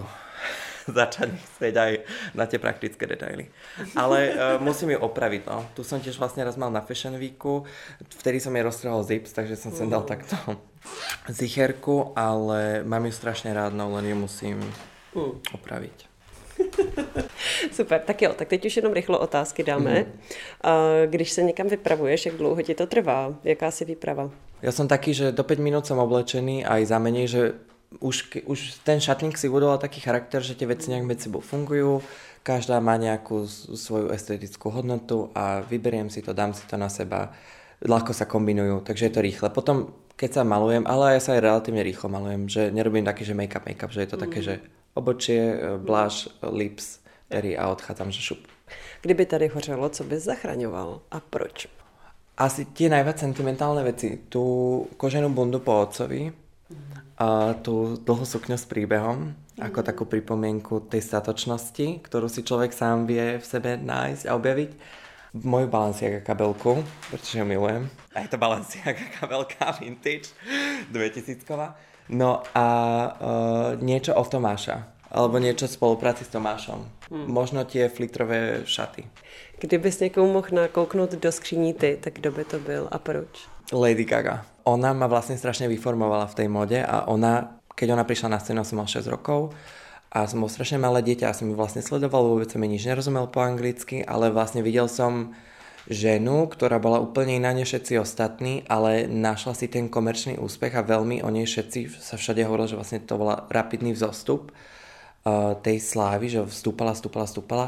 [0.99, 1.91] začať myslieť aj
[2.33, 3.49] na tie praktické detaily.
[3.93, 5.65] Ale uh, musím ju opraviť, no.
[5.73, 7.63] Tu som tiež vlastne raz mal na Fashion Weeku,
[8.21, 10.35] vtedy som jej roztrhol zips, takže som sem dal takto
[11.27, 14.57] zicherku, ale mám ju strašne rád, no len ju musím
[15.53, 16.09] opraviť.
[17.71, 19.99] Super, tak jo, tak teď už jenom rychlo otázky dáme.
[19.99, 20.19] Mm.
[21.05, 23.35] Když se někam vypravuješ, jak dlouho ti to trvá?
[23.43, 24.29] Jaká si výprava?
[24.59, 27.41] Ja som taký, že do 5 minút som oblečený aj za menej, že
[27.97, 32.05] už, už ten šatník si budoval taký charakter, že tie veci nejak medzi sebou fungujú,
[32.45, 37.33] každá má nejakú svoju estetickú hodnotu a vyberiem si to, dám si to na seba,
[37.81, 39.47] ľahko sa kombinujú, takže je to rýchle.
[39.49, 43.33] Potom, keď sa malujem, ale ja sa aj relatívne rýchlo malujem, že nerobím taký, že
[43.33, 44.23] make-up, make-up, že je to mm.
[44.29, 44.53] také, že
[44.93, 48.41] obočie, bláš, lips, pery a odchádzam, že šup.
[49.01, 51.67] Kdyby tady hořelo, co bys zachraňoval a proč?
[52.39, 54.15] Asi tie najviac sentimentálne veci.
[54.31, 54.39] Tu
[54.95, 56.31] koženú bundu po otcovi,
[57.19, 63.11] a tú dlhú sukňu s príbehom, ako takú pripomienku tej statočnosti, ktorú si človek sám
[63.11, 64.71] vie v sebe nájsť a objaviť.
[65.35, 67.91] Moju Balenciaga kabelku, pretože ju milujem.
[68.15, 70.31] A je to Balenciaga kabelka vintage
[70.95, 71.75] 2000 -kova.
[72.09, 72.65] No a
[73.21, 74.87] uh, niečo od Tomáša.
[75.11, 76.85] Alebo niečo v spolupráci s Tomášom.
[77.09, 77.25] Hmm.
[77.29, 79.05] Možno tie flitrové šaty.
[79.59, 83.48] Kdybys někomu mohl nakouknout do skříní ty, tak kdo by to byl a proč?
[83.69, 84.45] Lady Gaga.
[84.65, 88.65] Ona ma vlastne strašne vyformovala v tej mode a ona, keď ona prišla na scénu,
[88.65, 89.53] som mal 6 rokov
[90.09, 92.85] a som bol strašne malé dieťa a som ju vlastne sledoval, vôbec som mi nič
[92.89, 95.37] nerozumel po anglicky, ale vlastne videl som
[95.89, 100.85] ženu, ktorá bola úplne iná než všetci ostatní, ale našla si ten komerčný úspech a
[100.85, 104.53] veľmi o nej všetci sa všade hovorilo, že vlastne to bola rapidný vzostup
[105.61, 107.67] tej slávy, že vstúpala, vstúpala, vstúpala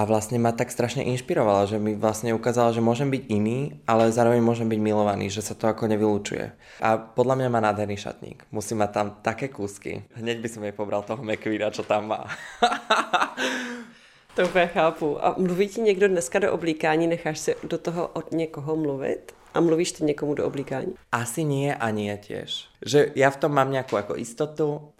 [0.00, 4.08] a vlastne ma tak strašne inšpirovala, že mi vlastne ukázala, že môžem byť iný, ale
[4.08, 6.56] zároveň môžem byť milovaný, že sa to ako nevylúčuje.
[6.80, 8.48] A podľa mňa má nádherný šatník.
[8.48, 10.08] Musí mať tam také kúsky.
[10.16, 12.24] Hneď by som jej pobral toho McQueena, čo tam má.
[14.34, 15.24] to úplně chápu.
[15.24, 19.32] A mluví ti někdo dneska do oblíkání, necháš si do toho od někoho mluvit?
[19.54, 20.94] A mluvíš ty někomu do oblíkání?
[21.12, 22.70] Asi nie a nie tiež.
[22.86, 24.94] Že ja v tom mám nejakú ako istotu,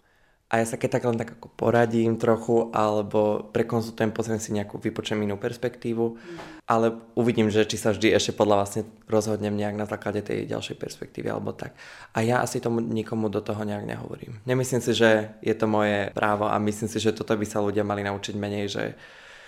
[0.51, 4.83] a ja sa keď tak len tak ako poradím trochu, alebo prekonzultujem, pozriem si nejakú,
[4.83, 6.19] vypočujem inú perspektívu,
[6.67, 10.75] ale uvidím, že či sa vždy ešte podľa vlastne rozhodnem nejak na základe tej ďalšej
[10.75, 11.71] perspektívy, alebo tak.
[12.11, 14.43] A ja asi tomu nikomu do toho nejak nehovorím.
[14.43, 17.87] Nemyslím si, že je to moje právo a myslím si, že toto by sa ľudia
[17.87, 18.83] mali naučiť menej, že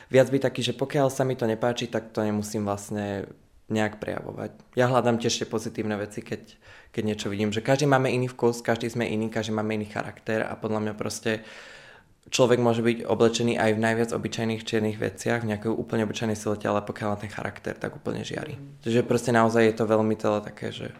[0.07, 3.27] viac by taký, že pokiaľ sa mi to nepáči, tak to nemusím vlastne
[3.73, 4.53] nejak prejavovať.
[4.77, 6.55] Ja hľadám tiež tie pozitívne veci, keď,
[6.93, 10.45] keď niečo vidím, že každý máme iný vkus, každý sme iný, každý máme iný charakter
[10.45, 11.41] a podľa mňa proste
[12.29, 16.69] človek môže byť oblečený aj v najviac obyčajných čiernych veciach, v nejakej úplne obyčajnej silote,
[16.69, 18.55] ale pokiaľ má ten charakter, tak úplne žiari.
[18.85, 20.93] Takže proste naozaj je to veľmi tele také, že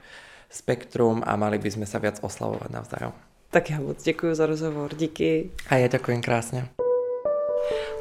[0.52, 3.14] spektrum a mali by sme sa viac oslavovať navzájom.
[3.54, 5.50] Tak já moc děkuji za rozhovor, díky.
[5.70, 6.83] A já děkuji krásně.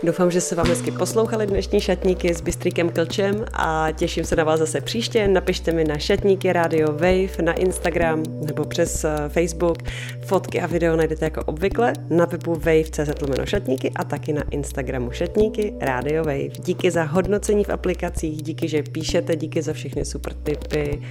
[0.03, 4.45] Doufám, že se vám hezky poslouchali dnešní šatníky s Bystríkem Klčem a těším se na
[4.45, 5.29] vás zase příště.
[5.29, 9.79] Napište mi na šatníky Radio Wave na Instagram nebo přes eh, Facebook.
[10.27, 13.11] Fotky a video najdete jako obvykle na webu wave.cz
[13.45, 16.49] šatníky a taky na Instagramu šatníky Radio Wave.
[16.49, 21.03] Díky za hodnocení v aplikacích, díky, že píšete, díky za všechny super tipy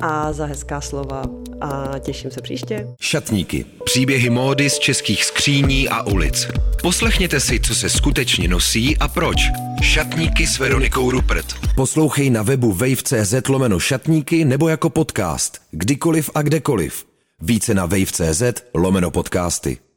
[0.00, 1.22] a za hezká slova
[1.60, 2.86] a těším se příště.
[3.00, 3.64] Šatníky.
[3.84, 6.48] Příběhy módy z českých skříní a ulic.
[6.82, 9.36] Poslechněte si, co se skutečně nosí a proč.
[9.82, 11.46] Šatníky s Veronikou Rupert.
[11.74, 15.58] Poslouchej na webu wave.cz lomeno šatníky nebo jako podcast.
[15.70, 17.04] Kdykoliv a kdekoliv.
[17.40, 18.42] Více na wave.cz
[18.74, 19.87] lomeno podcasty.